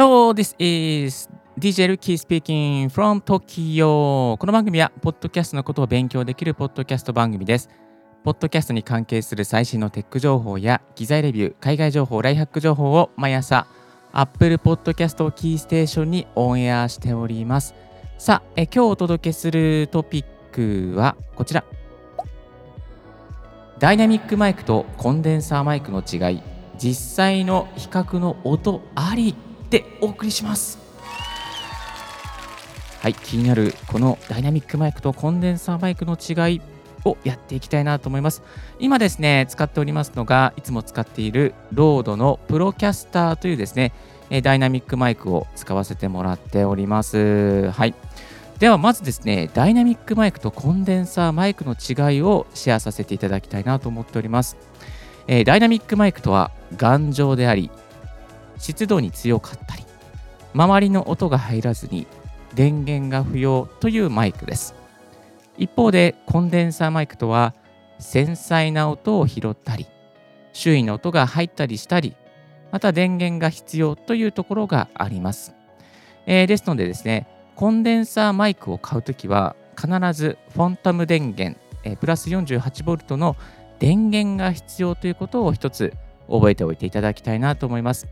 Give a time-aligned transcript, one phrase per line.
[0.00, 1.28] Hello, this is
[1.58, 4.38] DJ Lucky speaking from Tokyo.
[4.38, 7.68] この番組は、ポッドキャストのことを勉強できるポッドキャスト番組です。
[8.24, 13.66] ポッドキャストに関係する最新のテック情報や、機材レビュー、海外情報、ライハック情報を毎朝、
[14.12, 17.74] Apple Podcast をキーステーションにオンエアしております。
[18.16, 21.62] さあ、え今日お届けするトピックはこちら。
[23.78, 26.42] ダイナミックマイクとコンデンサーマイクの違い、
[26.78, 29.34] 実際の比較の音あり
[29.70, 30.78] でお送りします。
[33.00, 36.60] はい、気になるこのダイナミックマイクとコンデンサーマイクの違い
[37.06, 38.42] をやっていきたいなと思います。
[38.78, 43.92] 今ですね、使っておりますのが、いつも使っているロードのプロキャスターというですね、
[44.42, 47.70] ダイナミックマイクを使わせてもらっております。
[47.70, 47.94] はい。
[48.58, 54.58] ではまずですね、ダイナミックマイクとコンデンサーマイクの違いをシェアさせていただきたいなと思っております。
[55.26, 57.70] えー、ダイナミックマイクとは頑丈であり、
[58.60, 59.84] 湿度に強かったり、
[60.54, 62.06] 周りの音が入らずに
[62.54, 64.74] 電源が不要というマイクです。
[65.58, 67.54] 一方でコンデンサーマイクとは
[67.98, 69.86] 繊細な音を拾ったり、
[70.52, 72.14] 周囲の音が入ったりしたり、
[72.70, 75.54] また電源が必要というところがあります。
[76.26, 83.36] えー、ですのでですね、コンデンサーマイクを買うときは必ずフォンタム電源、えプラス 48V の
[83.78, 85.94] 電源が必要ということを一つ
[86.28, 88.06] 覚えておいていただきたいなと思います。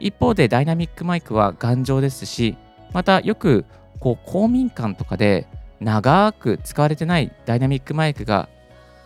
[0.00, 2.56] 一方でダイナミックマイクは頑丈ですし、
[2.92, 3.64] またよく
[4.00, 5.46] こう公民館とかで
[5.80, 8.48] 長く使われてないダイナミックマイクが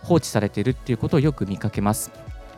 [0.03, 2.11] 放置されているっていうことをよく見かけます。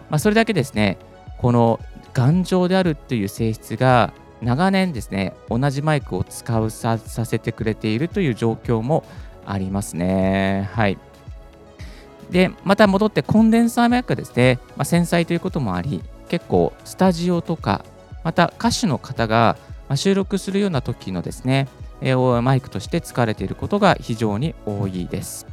[0.09, 0.97] まあ、それだけですね、
[1.37, 1.79] この
[2.13, 9.03] 頑丈であるっていう性質が長年ですね、同じマイクを使うさせてくれているという状況も
[9.45, 10.69] ありますね。
[10.73, 10.97] はい。
[12.29, 17.85] で、また戻ってコンデンサーマイクですね、まあ、繊細ということもあり、結構スタジオとか、
[18.25, 19.55] また歌手の方が
[19.95, 21.67] 収録するような時のですね、
[22.01, 25.45] マイクとして使われていることが非常に多いです。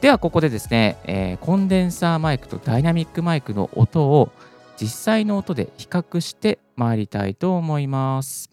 [0.00, 4.32] ではここでですね、え、コンデンサーマイクとダイナミックマイクの音を
[4.80, 8.48] 実際の音で比較して参りたいと思います。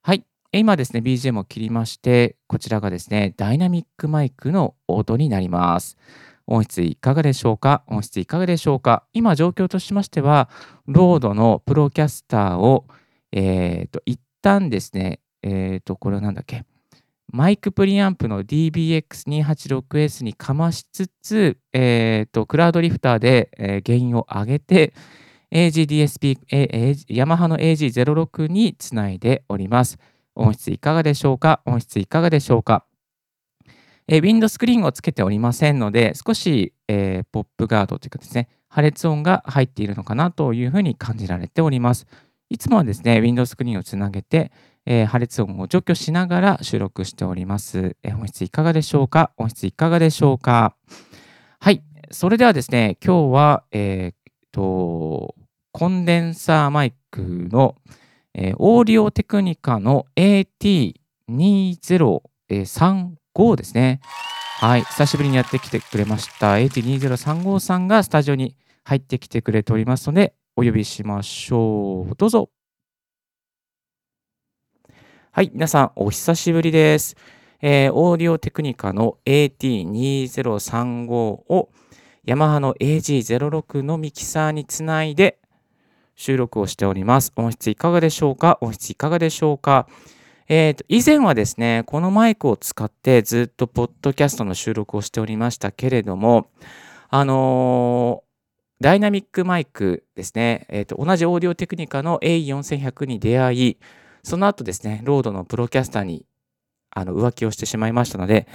[0.00, 0.24] はい。
[0.52, 5.98] 今ですね、BGM を切りまして、こちらがですね、ダイナミックマイクの音になります。
[6.46, 7.84] 音質いかがでしょうか？
[7.86, 9.04] 音質いかがでしょうか？
[9.12, 10.48] 今状況としましては、
[10.86, 12.86] ロードのプロキャスターを、
[13.32, 16.64] えっ、ー、と、一旦ですね、えっ、ー、と、これはなんだっけ？
[17.32, 24.94] マイクプリアンプの DBX286S にかましつつ、えーと、クラウドリフターで、えー、ゲインを上げて、
[25.50, 29.98] AGDSP、えヤマハの AG06 につないでおります。
[30.34, 31.60] 音質いかがでしょうか？
[31.64, 32.84] 音質いかがでしょうか？
[34.06, 42.06] えー、ウィンドスクリーンをつけておりませんので、少し、えー、ポップガードというかですね、破裂音が入っているのかなというふうに感じられております。
[42.50, 44.52] いつもはですね、ウィンドスクリーンをつなげて、
[44.84, 49.32] えー、破裂音を除去しながら収録しております、え、音質いかがでしょうか？
[49.38, 50.76] 音質いかがでしょうか？
[51.58, 51.82] はい。
[52.10, 54.14] それではですね、今日は、えー、
[54.52, 55.34] と、
[55.72, 57.76] コンデンサーマイクの、
[58.34, 62.20] え、オーディオテクニカの AT2035
[63.56, 64.00] ですね。
[64.60, 64.82] はい。
[64.82, 66.54] 久しぶりにやってきてくれました。
[66.54, 72.14] AT2035 さんがスタジオに入ってきてくれておりますので、お呼びしましょう。
[72.16, 72.50] どうぞ。
[75.32, 77.16] はい、皆さん、お久しぶりです。
[77.60, 81.70] えー、オーディオテクニカの AT2035 を
[82.24, 85.38] ヤマハの AG06 のミキサーにつないで
[86.14, 87.32] 収録をしております。
[87.36, 88.58] 音質いかがでしょうか？
[88.60, 89.88] 音質いかがでしょうか？
[90.48, 96.48] えーと、以前はですね、このマイクを使ってずっとポッドキャストの収録をしておりましたけれども、
[97.08, 103.78] あのー、ダイナミックマイクですね、えーと、同じオーディオテクニカの A4100 に出会い、
[104.22, 106.26] その後ですね、ロードのプロキャスターに
[106.90, 108.46] あの浮気をしてしまいましたので、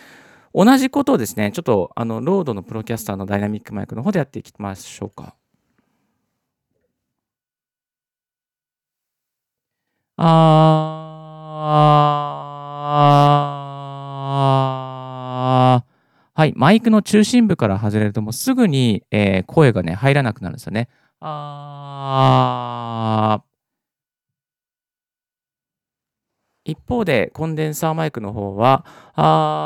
[0.53, 5.35] 同じことをですね、ちょっとあのロードのプロキャスターのダイナミックマイクの方でやっていきましょうか。
[10.17, 11.09] あ
[16.33, 20.87] はい、マイクの中心部から外れるともうすぐに、えー、声がね、入らなくなるんですよね。
[21.19, 23.48] あー。
[26.69, 28.85] 一方で、コンデンサーマイクの方は、
[29.15, 29.59] あ、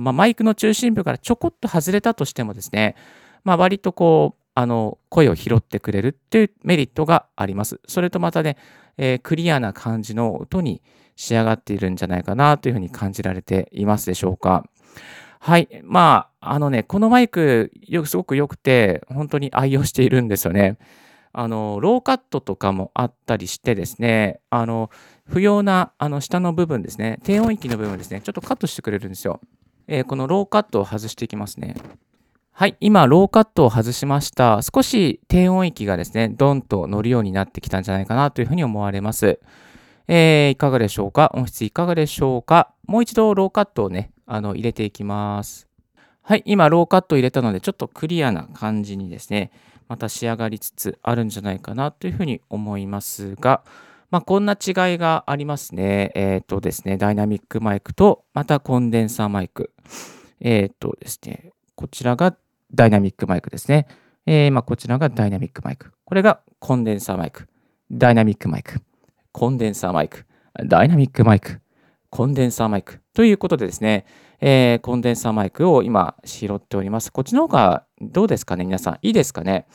[0.00, 2.94] まあ、マイクの中心部からちょこっと外れたとしてもですね、
[3.44, 7.80] まあ、割とこう、あの、声を拾ってくれるっていうメリットがあります。
[7.86, 8.56] それとまたね、
[8.96, 10.82] えー、クリアな感じの音に
[11.16, 14.64] 仕上がっているんじゃないかなというふうに感じられていますでしょうか。
[15.40, 15.68] はい。
[15.84, 20.78] まあ、あのね、このマイク、よくすごく良くて、本当に愛用しているんですよね。
[21.40, 24.90] あの、ローカットとかもあったりしてですね、あの、
[25.24, 29.38] 不要な、あの、下の部分ですね、低音域の部分ですね、ちょっとカットしてくれるんですよ。
[29.86, 31.76] えー、このローカットを外していきますね。
[32.50, 34.62] はい、今、ローカットを外しました。
[34.62, 39.38] 少し低音域がですね、ドンと乗るようになってきたんじゃないかなというふうに思われます。
[40.08, 41.30] えー、いかがでしょうか？
[41.34, 42.72] 音質いかがでしょうか？
[42.88, 45.68] もう一度ローカットをね、あの、入れていきます。
[46.22, 49.52] はい、今、ローカットを入れたので、ちょっとクリアな感じにですね、
[49.88, 53.62] また仕上がりつつあるんじゃないかなというふうに思いますが、
[54.10, 56.12] まあ、こんな違いがありますね。
[56.14, 59.72] えっ、ー、とですね、ダイナミックマイクと、またコンデンサーマイク。
[60.40, 62.36] えっ、ー、とですね、こちらが
[62.72, 63.86] ダイナミックマイクですね。
[64.24, 65.92] えー、まあ、こちらがダイナミックマイク。
[66.04, 67.48] これがコンデンサーマイク。
[67.90, 68.80] ダイナミックマイク。
[69.32, 70.24] コンデンサーマイク。
[70.64, 71.60] ダイナミックマイク。
[72.10, 73.00] コンデンサーマイク。
[73.12, 74.06] ということでですね、
[74.40, 77.12] えー、コンデンサーマイクを今拾っております。
[77.12, 78.98] こっちの方がどうですかね皆さん。
[79.02, 79.66] いいですかね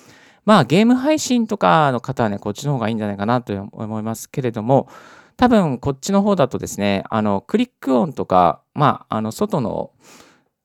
[0.46, 4.90] まあゲーム配信とかの方はね、こっちの方がいいんじゃないかなと思いますけれども、
[5.38, 9.92] 多分こっちの方だとですね、あのクリック音とか、まあ、あの外の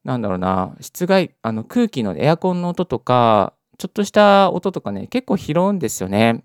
[0.05, 6.45] なんだろうな、室外、あの空気のエアコンの音とか、ちょっとした音とかね、結構拾うんですよね。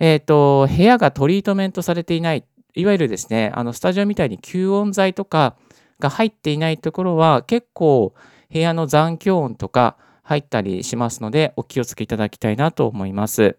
[0.00, 2.44] えっ、ー、と、部屋がトリートメントされていない、
[2.74, 5.56] いわゆるですね、あのスタジオみたいに吸音材とか
[6.00, 8.14] が入っていないところは、結構
[8.52, 13.56] 部屋の残響音とか入ったりしますので、お気をつけいただきたいなと思います。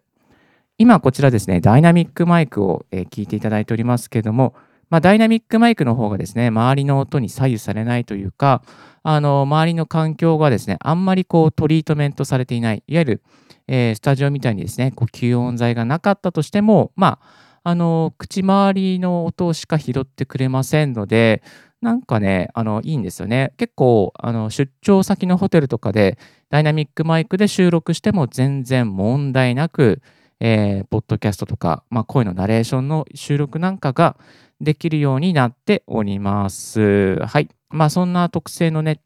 [0.77, 4.56] 今こちらですね、ダイナミックマイクを、聞いていただいておりますけれども、
[4.89, 8.63] まあ、ダイナミックマイクの方がですね、周りの音に左右されないというか、
[9.03, 13.24] あの、周りの環境がですね、あんまりこうトリートメントされていない、いわゆる、
[13.68, 21.44] えー、スタジオみたいにですね、こう吸音材がなかったとしても、まあ、あの、口周りの音しか拾ってくれませんので、
[21.81, 23.53] なんかね、あの、いいんですよね。
[23.57, 26.17] 結構、あの、出張先のホテルとかで、
[26.49, 30.01] ダイナミックマイクで収録しても全然問題なく、
[30.41, 34.17] えー、ポッドキャストとか、まあ、声のナレーションの収録なんかが
[34.59, 37.17] できるようになっております。
[37.25, 37.49] はい。
[37.69, 39.01] まあ、そんな特性のね、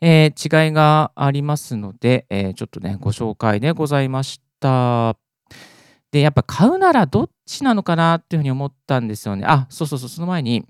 [0.00, 5.16] えー、違いがありますので、えー、ちょっとね、ご紹介でございました。
[6.10, 9.44] で、やっぱ買うならどっちなのかなっていうふうに思ったんですよね。
[9.46, 10.64] あ、そうそうそう、その前に、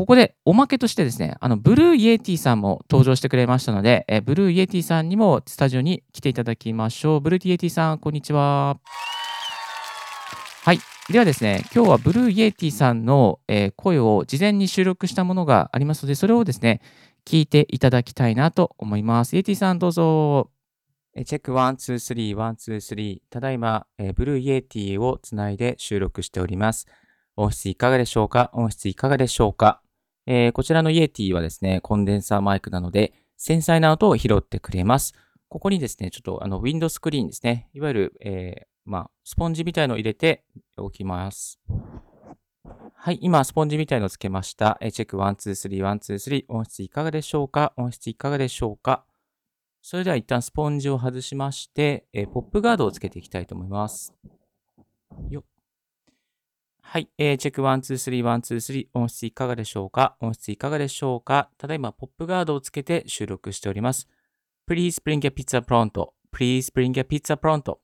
[0.00, 7.20] ここでおまけとしてですね、あの、ブルーイエティさんも登場してくれましたので、えブルーイエティさんにもスタジオに来ていただきましょう。
[7.20, 8.78] ブルーイエティさん、こんにちは。
[10.64, 10.78] はい。
[11.10, 16.80] ではですね、今日はブルーイエティさんの、え声を事前に収録したものがありますので、それをですね、
[17.26, 19.36] 聞いていただきたいなと思います。
[19.36, 20.48] イエティさんどうぞ。
[21.26, 23.20] チェック1、2、3、1、2、3。
[23.28, 26.86] ただいま、えブルーイエティをつないで収録しております。
[27.36, 28.50] 音質いかがでしょうか？
[28.54, 29.82] 音質いかがでしょうか、
[30.26, 35.14] えー、こちらのイエティはですね、コンデンサーマイクなので、繊細な音を拾ってくれます。
[35.48, 37.68] ここにですね、ちょっとあの、ウィンドスクリーンですね。
[37.72, 40.44] いわゆる、えー、まあ、スポンジみたいのを入れて
[40.76, 41.58] おきます。
[42.94, 44.76] はい、今、スポンジみたいのをつけました。
[44.80, 46.44] えチェック1、2、3、1、2、3。
[46.48, 47.72] 音質いかがでしょうか？
[47.76, 49.04] 音質いかがでしょうか？
[49.80, 54.14] それでは一旦スポンジを外しまして、えポップガードをつけていきたいと思います。
[55.30, 55.44] よっ
[56.92, 58.88] はい、えー、チェック1、2、3、1、2、3。
[58.94, 60.16] 音質いかがでしょうか？
[60.18, 61.48] 音質いかがでしょうか？
[61.56, 64.08] ただいま、ポップガードをつけて収録しております。
[64.68, 67.78] Please bring a pizza pronto.Please bring a pizza pronto.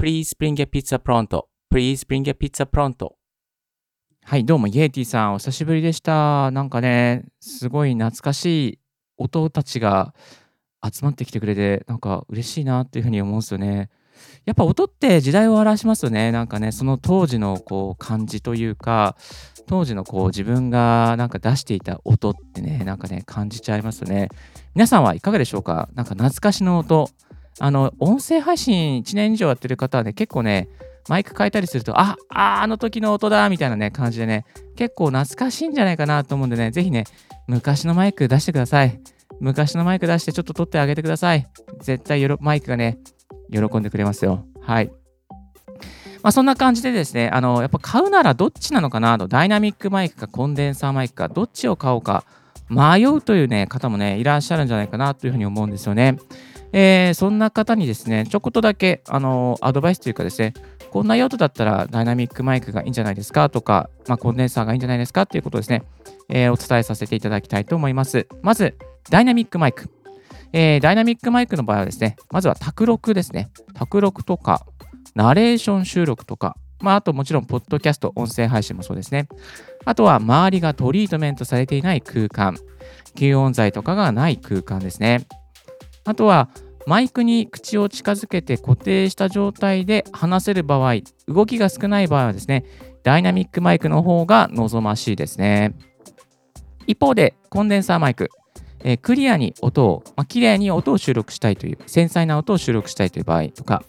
[0.00, 1.46] Please bring a pizza pronto.
[1.72, 3.14] Please bring a pizza pronto.
[4.22, 6.52] はい、どうも、イエーティさん、お久しぶりでした。
[6.52, 8.78] なんかね、すごい懐かしい
[9.16, 10.14] 音たちが
[10.84, 13.90] 集まってきてくれて、なんか嬉しいなっていうふうに思うんですよね。
[14.44, 16.32] やっぱ音って時代を表しますよね。
[16.32, 19.16] なんかね、その当時のこう感じというか、
[19.66, 24.28] 当時のこう自分がなんか出していた音ってね、なんかね、感じちゃいますよね。
[24.74, 25.88] 皆さんはいかがでしょうか？
[25.94, 27.08] なんか懐かしの音。
[27.58, 30.68] あの、音声配信1年以上やってる方はね、結構ね、
[31.08, 34.44] マイク変えたりすると、あ、あ、あの時の音だみたいなね、感じでね、
[34.76, 37.04] 結構懐かしいんじゃないかなと思うんでね、ぜひね、
[37.46, 39.00] 昔のマイク出してください。
[39.40, 41.48] 昔のマイク出してちょっと撮ってあげてください。
[41.80, 42.98] 絶対よろマイクがね、
[43.50, 44.44] 喜んでくれますよ。
[44.60, 44.90] はい。
[46.22, 52.24] まあ、そんな感じでですね、あの、やっぱ買うならどっちなのかなと、ダイナミックマイクかコンデンサーマイクか、どっちを買おうか
[52.68, 56.18] 迷うというね、方もね、いらっしゃるんじゃないかなというふうに思うんですよね。
[56.72, 60.52] えー、そんな方にですね、ちょこっとだけ、あのアドバイスというかですね、
[60.90, 65.84] こんな用途だったらダイナミックマイクがいいんじゃないですかとか、まあ、コンデンサーがいいんじゃないですかということですね、
[66.28, 68.26] えー、お伝えさせていただきたいと思います。
[68.42, 68.76] まず、
[69.10, 69.88] ダイナミックマイク。
[70.52, 73.50] えー、ダイナミックマイクの場合はですね、まずは卓録ですね。
[73.74, 74.66] 卓録とか、
[75.14, 79.28] ナレーション収録とか、まあ、あともちろん、ポッドキャスト、音声配信もそうですね。
[79.84, 82.56] あとは、周りがトリートメントされていない空間、
[83.14, 85.26] 吸音材とかがない空間ですね。
[86.04, 86.50] あとは、
[86.86, 92.64] マイクに口を近づけて固定した状態で話せる場合、動きが少ない場合はですね、
[93.02, 95.74] ダイナミックマイクの方が望ましいですね。
[96.86, 98.30] 一方で、コンデンサーマイク、
[98.86, 103.82] えー、クリアに音を、まあ、綺麗に音を収録したいという、繊細な音を収録したいという場合とか、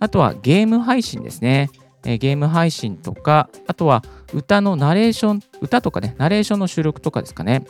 [0.00, 1.70] あとはゲーム配信ですね。
[2.04, 4.02] えー、ゲーム配信とか、あとは
[4.34, 7.64] 歌のナレーション、歌とかね、ナレーションの収録とかですかね。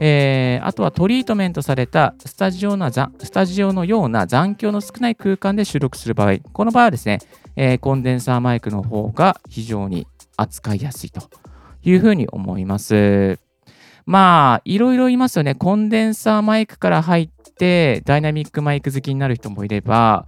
[0.00, 7.18] えー、あとはトリートメントされたスタジオなスタジオのような残響の少ない空間で収録する場合、この場合はですね、
[7.56, 10.06] えー、コンデンサーマイクの方が非常に
[10.38, 11.28] 扱いやすいと
[11.82, 13.49] いうふうに思います。
[14.10, 15.54] まあ、いろいろいますよね。
[15.54, 20.26] コンデンサーマイクから入って、ダイナミックマイク好きになる人もいれば、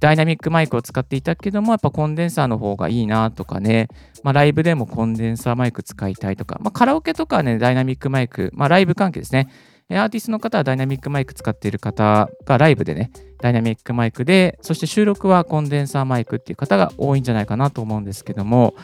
[0.00, 3.86] ダイナミックマイクを使っていたけども、やっぱコンデンサーの方がいいなとかね、
[4.24, 9.46] まあ、ライブでもコンデンサーマイク使いたいとか、まあ、カラオケとかはね、ダイナミックマイク、まあ、ライブ関係ですね。
[9.90, 18.74] アーティストの方はダイナミックマイク使っている方がライブでね、ダイナミックマイクで、そして収録はコンデンサーマイクっていう方が多いんじゃないかなと思うんですけども、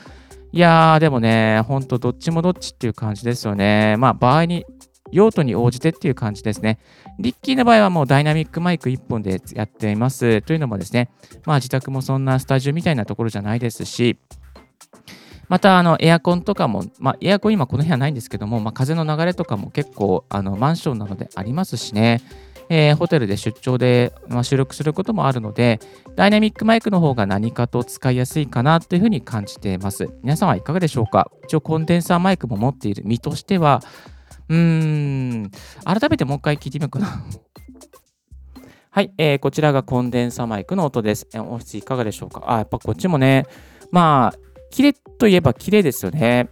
[0.52, 3.96] いやー、でもね、ほんとどっちもどっちっていう感じですよね。
[3.98, 4.64] まあ、場合に
[5.12, 6.78] 用途に応じてっていう感じですね。
[7.18, 10.42] リッキーの場合はもうダイナミックマイク1本でやっています。
[10.42, 11.10] というのもですね、
[11.44, 14.18] まあ自宅もそんなスタジオみたいなところじゃないですし、
[15.48, 22.20] また、あの、エアコンとかも、まあ、エアコン今この部屋ないんですけども、まあ、風の流れとかも結構、あの、マンションなのでありますしね、
[22.68, 25.78] えー、ホテルで出張で、まあ、収録することもあるので、
[26.16, 30.08] ダイナミックマイクの方が何かと使いやすいかなというふうに感じています。
[30.22, 31.30] 皆さんはいかがでしょうか？
[31.44, 33.82] 一応コンデンサーマイクも持っている身としては、
[34.48, 35.50] うーん、
[35.84, 37.24] 改めてもう一回聞いてみようかな。
[38.90, 41.28] はい、えー、こちらがコンデンサーマイクの音です。
[41.34, 42.42] 音質いかがでしょうか？
[42.46, 43.46] あ、やっぱこっちもね、
[43.90, 44.38] まあ、
[44.70, 46.48] 綺麗といえば綺麗ですよね。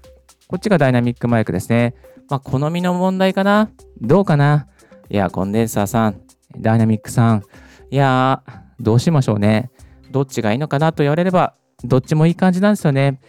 [0.47, 1.94] こっちがダイナミックマイクですね。
[2.28, 3.71] まあ、好みの問題かな？
[4.00, 4.68] どうかな？
[5.11, 6.21] いや、コンデンサーさん、
[6.59, 7.43] ダイナミックさん、
[7.91, 9.71] いやー、どうしましょうね。
[10.11, 13.21] どっちがいいのかなと言われれば、どっちもいい感じなんですよね。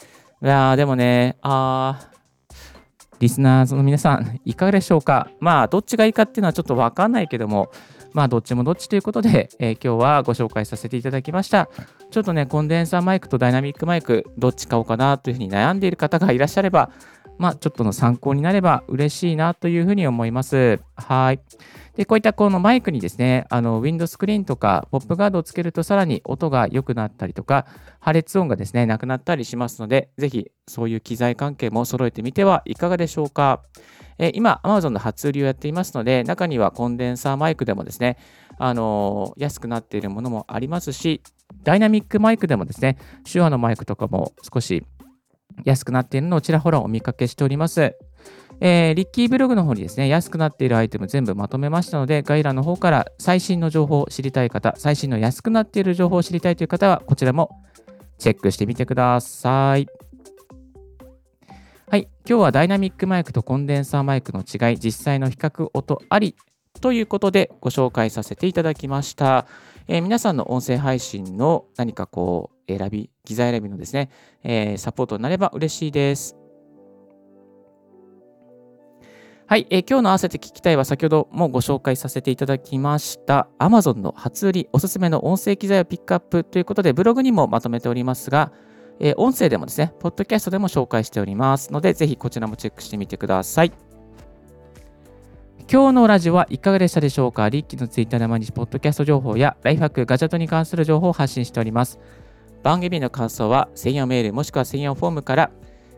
[0.44, 2.16] いや、でもね、あー、
[3.20, 7.72] リスナーの皆さん、いかがでしょうかまあ、どっちがいいかっていうのはちょっとわかんないけども、
[8.14, 11.70] まあ、どっちもどっちということで、えー、今日はご紹介させていただきました。
[12.12, 16.92] ちょっとね、コンデンサーマイクとダイナミックマイク、どっち買おうかなというふうに悩んでいる方がいらっしゃれば、
[17.38, 20.80] まあ、ちょっとの参考になれば嬉しいなというふうに思います。
[20.96, 21.40] はい。
[21.96, 27.66] で、こういったこのマイクにですね、あの、ウィンドスクリーンとか、ポップガードをつけるとさらに音が良くなったりとか、
[28.00, 33.62] 破裂音がですね、なくなったりしますので、ぜひそういう機材関係も揃えてみてはいかがでしょうか。
[34.18, 38.18] えー、今、Amazon の初売りをやっていますので、中にはコンデンサーマイクでもですね、
[38.58, 41.22] あのー、安くなっているものもありますし、
[41.64, 42.98] ダイナミックマイクでもですね、
[43.30, 44.86] 手話のマイクとかも少し
[45.64, 47.96] 安くなっているのをちらほらお見かけしております。
[48.62, 57.50] えー、リッキーブログの方にですね、安くなっているアイテム全部まとめましたので、概要欄の方から最新の情報を知りたい方、最新の安くなっている情報を知りたいという方は、こちらも
[58.18, 59.88] チェックしてみてください。
[61.88, 66.36] はい、今日はダイナミックマイクとコンデンサーマイクの違い、実際の比較音あり
[66.82, 69.48] ということでご紹介させていただきました。
[69.88, 74.10] えー、皆さんの音声配信の何かこう選び、機材選びのですね、
[74.44, 76.36] えー、サポートになれば嬉しいです。
[79.48, 88.52] はい、えー、今日の合わせて聞きたいは先ほどもご紹介させていただきました Amazon の初売りおすすめの音声機材をピックアップということでブログにもまとめておりますが、
[89.00, 93.85] えー、音声でもですね、ポッドキャストでも紹介しておりますので、ぜひこちらもチェックしてみてください。
[95.68, 97.50] 今日のラジオはいかがでしたでしょうか？
[97.50, 102.00] リッキーのツイッターで毎日ポッドキャスト情報やライフハック、ガジェットに関する情報を発信しております。
[102.62, 105.52] 番組の感想は専用メールもしくは専用フォームから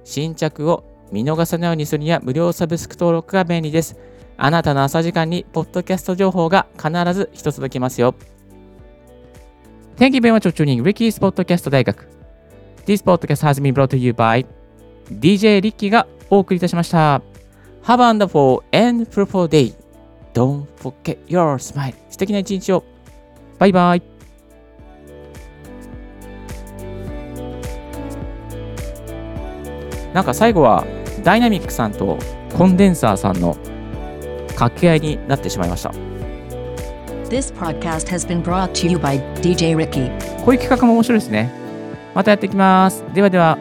[0.05, 3.97] 新着を見逃さないようにするには無料サブスク登録が便利です。
[4.37, 8.15] あなたの朝時間にポッドキャスト情報が必ず一つ届きますよ。
[9.97, 12.07] Thank you very much for tuning Ricky's Podcast 大学。
[12.85, 14.45] This podcast has been brought to you by
[15.11, 17.21] DJ リッキーがお送りいたしました。
[17.83, 19.73] Have a wonderful and fruitful day.
[20.33, 21.93] Don't forget your smile.
[22.09, 22.83] 素敵な一日を。
[23.59, 24.17] バイバイ。
[30.13, 30.83] なんか最後は
[31.23, 32.17] ダイナミックさんと
[32.57, 33.55] コンデンサーさんの
[34.55, 35.91] 掛け合いになってしまいました
[37.29, 40.09] This podcast has been brought to you by DJ Ricky.
[40.43, 41.51] こういう企画も面白いですね
[42.15, 43.59] またやっていきますではでは